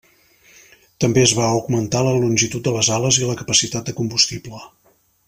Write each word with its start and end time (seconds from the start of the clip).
També 1.03 1.21
es 1.23 1.33
va 1.39 1.49
augmentar 1.57 2.01
la 2.07 2.15
longitud 2.23 2.65
de 2.69 2.73
les 2.79 2.89
ales 2.99 3.21
i 3.23 3.29
la 3.33 3.37
capacitat 3.43 3.89
de 3.91 3.95
combustible. 4.01 4.65